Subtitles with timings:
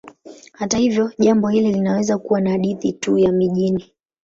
[0.53, 3.93] Hata hivyo, jambo hili linaweza kuwa ni hadithi tu ya mijini.